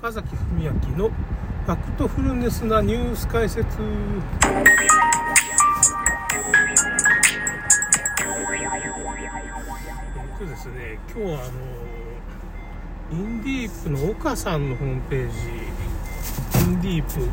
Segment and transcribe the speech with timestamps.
[0.00, 3.66] 高崎文明のファクトフルネスなニュース解説。
[3.66, 3.72] え
[10.36, 11.42] っとですね今日はあ
[13.10, 15.38] のインディープの岡さんのホームページ
[16.70, 17.28] インディープ、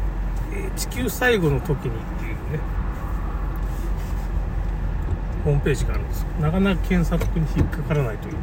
[0.76, 2.60] 地球最後の時にっていうね
[5.44, 8.36] ホームページがあるんですなかなか検索に引っかからないという。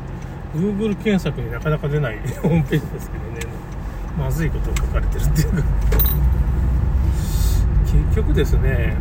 [0.55, 3.72] Google 検索になかなか出ない ホームページですけどね。
[4.19, 5.49] まずいことを書かれてるっていう。
[5.53, 5.63] か
[7.93, 8.97] 結局ですね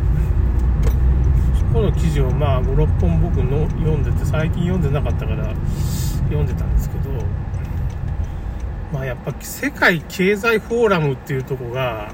[1.72, 5.54] この記事をまあ56本僕の読んでて最近読んでなかったから
[6.24, 7.10] 読んでたんですけど
[8.92, 12.12] まあやっぱ世界経済フォーラムっていうとこが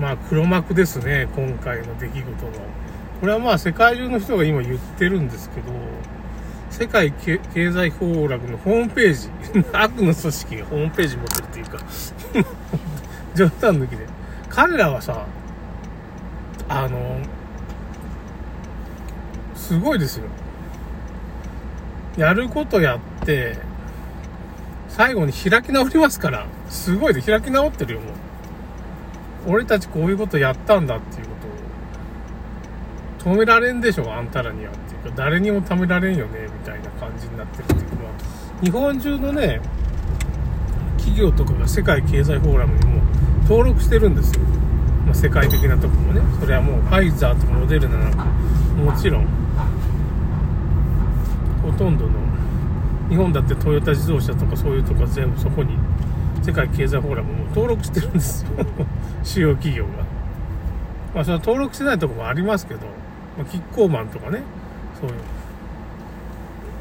[0.00, 2.52] まあ黒幕ですね今回の出来事の。
[3.20, 5.72] これはまあ世界中の人が今言ってるんですけど
[6.78, 7.38] 世界経
[7.72, 9.30] 済フォーラムのホームページ
[9.72, 11.78] 悪の組織がホームページ持ってるっていうか
[13.34, 14.06] 冗談抜きで。
[14.50, 15.24] 彼らはさ
[16.68, 17.18] あの
[19.54, 20.24] すごいですよ。
[22.18, 23.56] やることやって
[24.88, 28.06] 最後に開き直りますからすごいで開き直ってるよも
[29.46, 29.54] う。
[29.54, 31.30] 俺たちこういうことやったんだっていうこ
[33.24, 36.45] とを止められんでしょあんたらにはっていうか誰にも止められんよね。
[36.96, 38.12] 感じになってるっていうのは。
[38.62, 39.60] 日本中のね
[40.96, 43.02] 企業とかが世界経済フォーラムにも
[43.42, 44.40] 登録してるんですよ、
[45.04, 46.20] まあ、世界的なとこもね。
[46.40, 49.26] それはもうファイザーとかモデルナなんかもちろん。
[51.62, 52.12] ほとんどの
[53.08, 55.76] 日本だってトヨタ自動車とかそういうとか全部そこに
[56.42, 58.50] 世界経済フォーラムも登録してるんですよ。
[59.22, 59.90] 主要企業が。
[61.14, 62.80] まあその登録してないとこもありますけど、
[63.36, 64.42] まあ、キッコーマンとかね。
[65.00, 65.16] そういう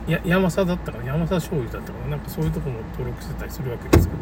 [0.07, 1.05] や山佐だったかな。
[1.05, 2.11] 山佐醤油だったかな。
[2.11, 4.19] なんかそういうとこも登録してたりするわけですけど。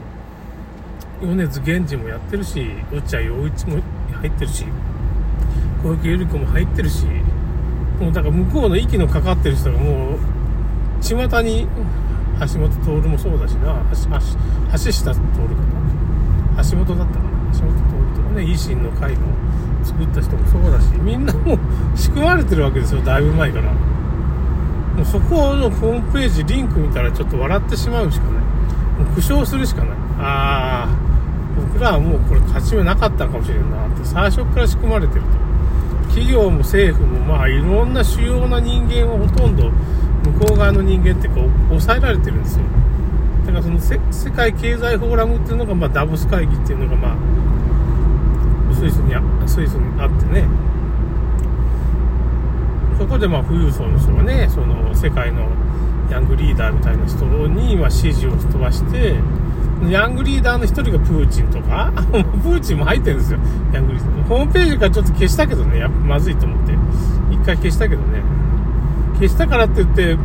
[1.21, 3.77] 米津玄師もやってるし落合陽一も
[4.19, 4.65] 入ってるし
[5.81, 7.05] 小池百合子も入ってるし
[7.97, 10.19] もうだから向こうの息のかかってる人がもう
[11.01, 11.67] 巷に
[12.41, 13.85] 橋本徹もそうだしな。
[13.91, 14.19] 橋橋
[14.71, 15.23] 橋下徹か
[16.57, 16.63] な。
[16.63, 17.29] 橋本だったかな。
[17.53, 19.19] 橋本徹とかね維新の会の
[19.83, 21.59] 作った人もそうだしみんなもう
[21.95, 23.01] 仕組まれてるわけですよ。
[23.01, 23.71] だいぶ前から。
[25.05, 28.33] そこのホームページリンク見たらちょっと笑ってしまうしかない。
[28.33, 29.89] もう苦笑するしかない。
[30.19, 30.89] ああ
[31.55, 33.87] 僕らはもうこれ勝ち目なかったかもしれんな。
[33.87, 35.27] って最初から仕組まれてると。
[36.09, 39.71] 企業も政府もまあいろんな主要な人間はほとんど
[40.31, 42.65] 向こう側の人間っていう抑えられてるんですよ。
[43.45, 43.99] だからその世
[44.31, 47.15] 界経済フォーラムっていうのが、まあ、ダボス会議っていうのがまあ
[48.75, 50.45] スイスにあスイスにあってね。
[52.97, 55.47] そこでまあ富裕層の人がねその世界の
[56.09, 59.15] ヤングリーダーみたいな人にまあ指示を飛ばして
[59.89, 61.91] ヤングリーダーの一人がプーチンとか
[62.43, 63.39] プーチンも入ってるんですよ。
[63.73, 64.27] ヤングリーダー。
[64.27, 65.79] ホームページからちょっと消したけどね。
[65.79, 66.73] やっぱまずいと思って。
[67.31, 68.21] 一回消したけどね。
[69.15, 70.17] 消したからって言って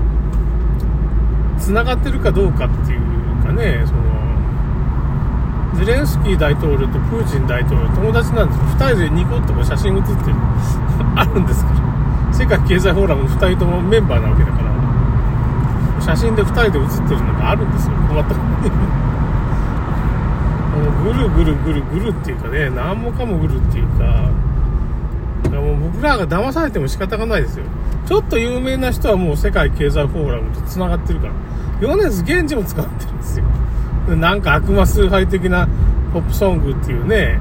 [1.58, 3.00] 繋がってるかどうかっていう
[3.44, 8.64] かねそのゼレンスキー大統領とプーチン大統領友達なんですよ。
[8.64, 10.36] 2人でニコッとこう写真写ってる。
[11.14, 11.76] あるんですから
[12.38, 14.70] 世界経済フォーラム2人ともメンバーなわけだから
[16.00, 17.96] 写真で2人で写ってるのがあるんですよ。
[18.08, 18.74] 困ったことに
[21.02, 24.30] ぐるぐるぐるぐるっていうかね何もかもぐるっていうか
[25.50, 27.64] もう僕らが騙されても仕方がないですよ。
[28.06, 31.32] ちょっと有名な人はもう世界経済フォーラムと繋がってるから
[31.80, 33.44] 米津玄師も使ってるんですよ。
[34.14, 35.68] なんか悪魔崇拝的な
[36.12, 37.40] ポップソングっていうね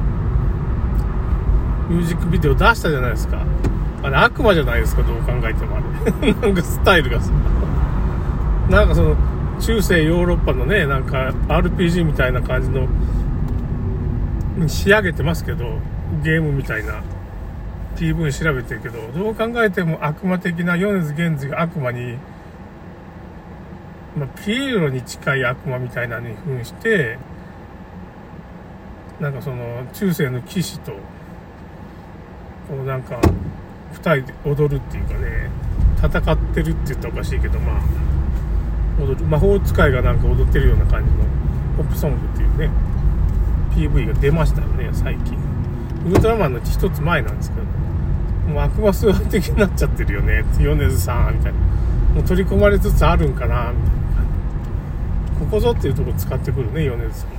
[1.87, 3.37] ミュージックビデオ出したじゃないですか。
[4.07, 6.33] あれ悪魔じゃないですかどう考えてもあれ。
[6.41, 7.31] なんかスタイルがさ
[8.69, 9.15] なんかその
[9.59, 12.87] 中世ヨーロッパのねなんか RPG みたいな感じの
[14.67, 15.79] 仕上げてますけど
[16.23, 17.01] ゲームみたいな
[17.95, 22.17] PV 調べてるけどどう考えても悪魔的な米津玄師が悪魔に、
[24.17, 27.17] まあ、ピエロに近い悪魔みたいなのに扮して
[29.19, 30.91] なんかその中世の騎士と
[32.67, 33.19] こうなんか
[33.93, 35.49] 2人で踊るっていうかね
[35.97, 37.81] 戦ってるって言ったらおかしいけどまあ
[39.01, 39.25] 踊る。
[39.25, 41.17] 魔法使いがなんか踊ってるような感じの
[41.77, 42.69] ポップソングっていうね
[43.75, 45.37] PV が出ましたよね最近。
[46.05, 47.63] ウルトラマンの一つ前なんですけど
[48.53, 51.59] もう悪魔崇拝的になっちゃってるよね米津さんみたいな。
[52.15, 54.25] もう取り込まれつつあるんかなみたいな感
[55.33, 55.39] じ。
[55.39, 57.29] ここぞっていうとこ使ってくるね米津さん。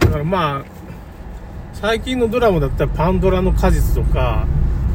[0.00, 0.64] だからまあ
[1.80, 4.48] 最近のドラマだったらパンドラの果実とか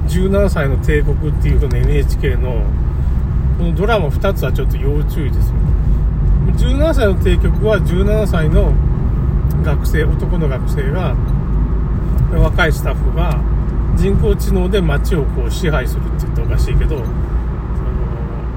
[0.09, 2.61] 17歳の帝国っていうの NHK の
[3.57, 5.53] このドラマ2つはちょっと要注意ですよ。
[6.57, 8.73] 17歳の提局は17歳の
[9.63, 11.15] 学生、男の学生が、
[12.33, 13.39] 若いスタッフが
[13.95, 17.01] 人工知能で街をこう支配するって言ったらおかしいけど、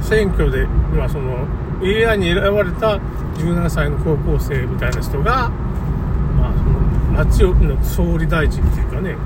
[0.00, 1.46] 選挙で、まあその
[1.81, 2.99] AI に選ばれた
[3.37, 5.52] 17歳の高校生みたいな人が、
[7.17, 9.17] 町の総理大臣っていうかね、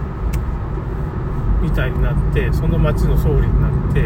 [1.61, 4.05] みたいになって、その町の総理になって、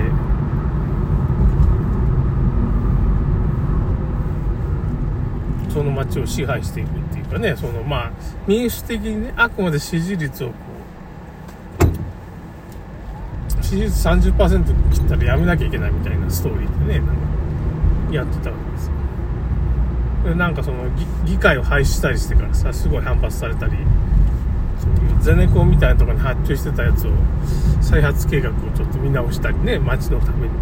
[5.71, 8.13] その町を支配していくっていうかね、そのまあ、
[8.47, 10.55] 民主的にね、あくまで支持率をこ
[13.61, 17.13] う、支持率30%切ったらやめなきゃいけないみたいなストーリーでね、なんか
[18.13, 18.94] やってたわけですよ。
[20.33, 20.85] なんかその
[21.27, 23.73] 議会を廃止したりしてからさ、すごい反発されたり、
[24.81, 27.11] そういうゼネコンみたいなとこに発注してたやつを、
[27.83, 30.55] 再発計画をちょっと見直したりね、街のために、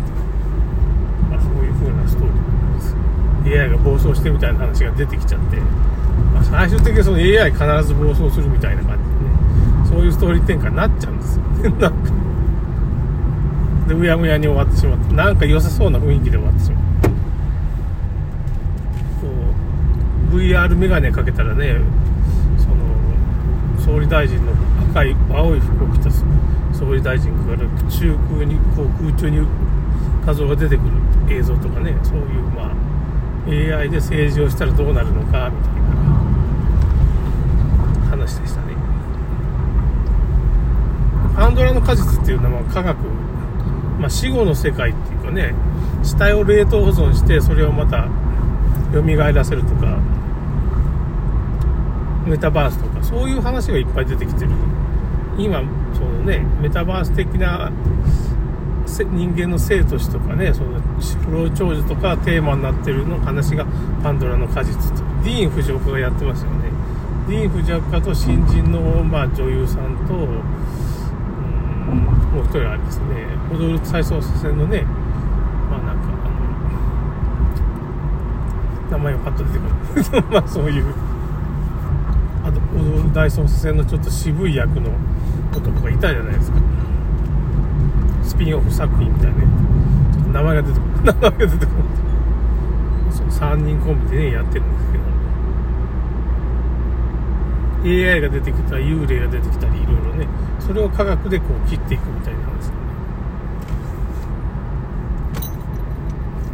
[1.30, 3.60] まあそういう風なストーリーなんです。
[3.60, 5.56] AI が暴走してみたいな話が出てきちゃって、
[6.34, 11.42] まあ、最終的にその AI 必ず暴走するみたいな感じでね、そういうストーリー展開になっちゃうんですよ。
[11.78, 12.12] なんか。
[13.86, 16.82] で、うやむやに終わってしまって、なんか良さそうな雰囲気で終わってしまって。
[20.32, 21.76] VR メガネかけたらね
[22.58, 24.52] その総理大臣の
[24.90, 26.10] 赤い青い服を着た
[26.72, 27.58] 総理大臣から
[27.90, 29.46] 中空にこう空中に
[30.24, 30.82] 画像が出てく
[31.28, 32.72] る映像とかねそういうまあ
[33.46, 35.82] AI で政治をしたらどうなるのかみたいな
[38.10, 38.72] 話でしたね。
[41.34, 42.96] パンドラの果実っていうのは科学、
[43.98, 45.54] まあ、死後の世界っていうかね
[46.02, 48.08] 死体を冷凍保存してそれをまた
[48.92, 49.98] 蘇らせるとか
[52.32, 54.50] メタバースとかそういう話がいっぱい出てきてる。
[55.36, 55.62] 今
[55.92, 57.70] そのねメタバース的な
[58.86, 60.80] 人間の生と死とかねその
[61.26, 63.66] 不老長寿とかテーマになってるの話が
[64.02, 66.70] パンドラの果実とディーン・フジオカがやってますよね。
[67.28, 70.30] ディーン・フジオカと新人の、まあ、女優さんとうん
[72.32, 73.26] もう一人あれですね。
[73.52, 74.84] 踊る再捜査線のね
[75.70, 76.30] まあなんかあ
[78.88, 81.11] の名前がパッと出てくる まあそういう。
[83.12, 84.90] 大捜査線のちょっと渋い役の
[85.54, 86.56] 男がいたじゃないですか。
[88.24, 89.36] スピンオフ作品みたいな。
[89.36, 89.46] ね
[90.32, 90.88] 名前が出てくる。
[91.04, 91.68] 名前が出てくる。
[93.10, 95.04] そう3人コンビでねやってるんですけど。
[97.84, 100.26] AI が出てきたり幽霊が出てきたりいろいろね。
[100.60, 102.80] それを科学でこう切っていくみたいな話ですよ、ね、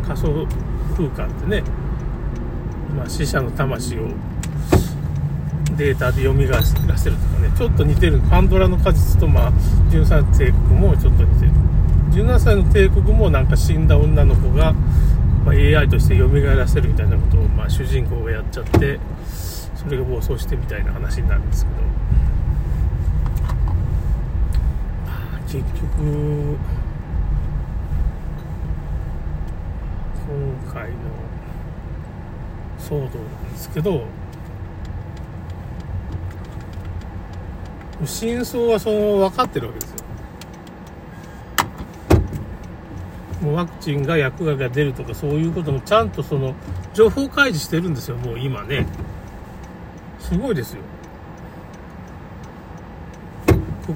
[0.07, 0.47] 仮想
[0.97, 1.63] 空間ってね、
[2.97, 4.09] まあ、死者の魂を
[5.79, 6.75] データで蘇らせ
[7.09, 8.21] るとかね、ちょっと似てる。
[8.29, 9.53] パンドラの果実と、まあ、
[9.91, 11.53] 13帝国もちょっと似てる。
[12.27, 14.73] 17歳の帝国もなんか死んだ女の子が、
[15.45, 18.99] まあ、AI として蘇らせるみたいなことを、まあ、主人公がやっちゃって、
[19.77, 21.77] それが暴走してみたいな話になるんですけど、
[25.07, 26.59] まあ、結局、
[30.27, 30.99] 今回の
[32.81, 34.03] 騒動なんですけど、
[38.05, 39.97] 真相はその分かってるわけですよ。
[43.43, 46.55] もうワクチンが薬害が出るとかそういうこともちゃんとその
[46.93, 48.87] 情報開示してるんですよ、もう今ね。
[50.19, 50.83] すごいですよ。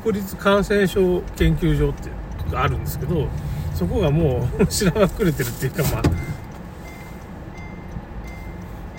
[0.03, 2.11] 国立感染症研究所って
[2.57, 3.29] あるんですけど、
[3.75, 6.03] そこがもう 知らまくれてるっていうかま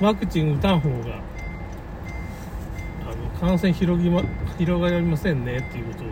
[0.01, 1.21] あ、ワクチン打たん方が
[3.43, 4.23] 感染広ぎ、ま、
[4.57, 6.07] 広がりませんねっていうことを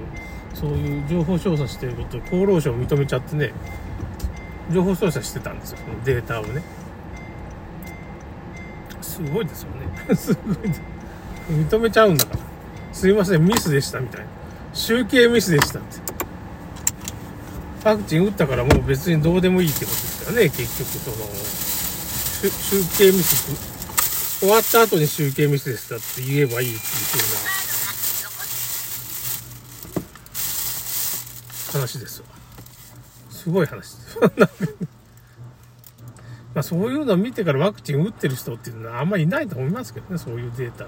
[0.54, 3.54] そういう情報調査してることを厚労省認めちゃってね
[4.70, 6.62] 情報調査してたんですよそのデータをね。
[9.02, 9.70] すごいですよ
[10.10, 10.16] ね。
[10.16, 10.56] すごい
[11.50, 12.40] 認めちゃうんだから。
[12.92, 14.28] すいませんミスでしたみたいな。
[14.74, 16.00] 集計ミスでしたって。
[17.84, 21.16] ワクチン打ったからもう別にどうでもいいってことですよね結局その
[22.52, 23.71] 集計ミス
[24.42, 26.80] 終わった後に集計ミスでしたって言えばいいっていう
[31.70, 32.28] 風な話ですわ。
[33.30, 34.18] すごい話です。
[36.56, 40.88] まあそういうのを見てからワクチン打ってる人っていうのはあんまりいないと思いますけどね、そういうデータを。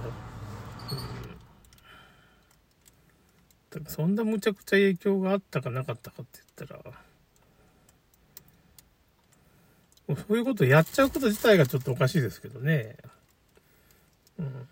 [3.75, 6.81] うん、そんなむちゃくちゃ影響があったかなかったかって言ったら、
[10.27, 12.97] そういうことやっちゃうこと自体がちょっとおかしいですけどね。
[14.39, 14.67] うん、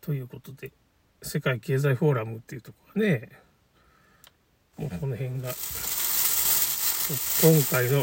[0.00, 0.72] ということで
[1.22, 3.44] 世界経済フォーラムっていうとこがね。
[4.76, 5.54] もうこの辺が
[7.42, 8.02] 今回の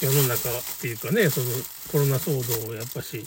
[0.00, 1.46] 世の中っていうかね、その
[1.90, 3.24] コロナ騒動をやっぱし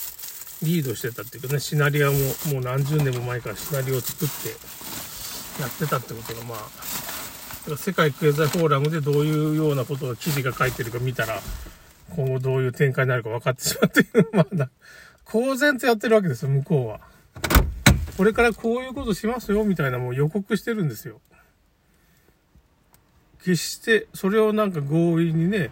[0.63, 2.19] リードしてたっていうかね、シナリオも
[2.53, 4.49] もう何十年も前からシナリオを作って
[5.61, 11.41] やってたってことがまあ、世界経済フォーラムでどういうようなことを記事が書いてるか見たら、
[12.15, 14.69] 今後どういう展開になるか分かってしまっていう、まだ、
[15.23, 16.99] 公然とやってるわけですよ、向こうは。
[18.17, 21.19] これからこういうことしますよ、みたいなもう予告してるんですよ。
[23.39, 25.69] 決してそれをなんか強引にね、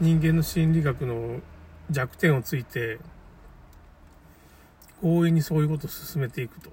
[0.00, 1.40] 人間の心理学の
[1.90, 2.98] 弱点をついて、
[5.00, 6.70] 強引にそういうことを進めていくと。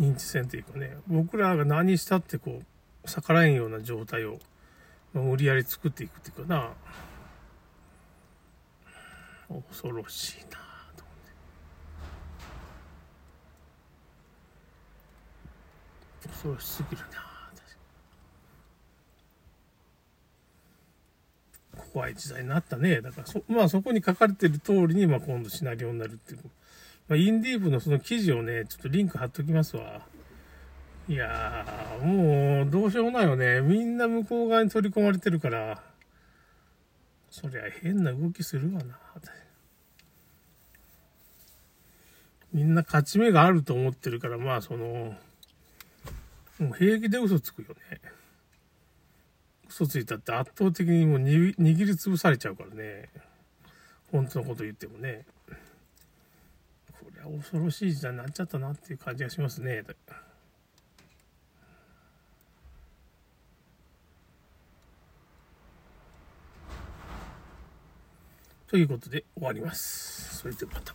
[0.00, 4.38] 認知戦っていうかね、僕らが何したってこう、逆らえんような状態を、
[5.12, 6.70] 無理やり作っていくっていうかな、
[9.68, 10.58] 恐ろしいな
[10.96, 11.12] と思
[16.20, 17.32] って恐ろしすぎるな
[21.92, 23.00] 怖い時代になったね。
[23.00, 26.40] だからそ、まあそこに書かれてる通りに、まあ今度シナリオになるっていう。
[27.08, 30.02] まあ、インディーブのその記事をね、ちょっとリンク貼っときますわ。
[31.08, 31.66] いや、
[32.02, 33.60] もうどうしようもないよね。
[33.60, 35.82] みんな向こう側に取り込まれてるから、
[37.30, 39.41] そりゃ変な動きするわな私。
[42.52, 45.16] みんな勝ち目があると思ってるから、まあその、
[46.58, 48.00] もう平気で嘘つくよね。
[49.68, 53.08] 嘘ついたって圧倒的にもう握りつぶされちゃうからね。
[54.10, 55.24] 本当のこと言ってもね。
[55.46, 59.82] これは恐ろしい時代になっちゃったなっていう感じがしますね。
[68.66, 70.36] ということで終わります。
[70.36, 70.94] それではまた。